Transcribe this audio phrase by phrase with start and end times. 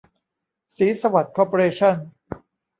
[0.77, 1.95] ศรีสวัสดิ์ คอร์ปอเรชั่น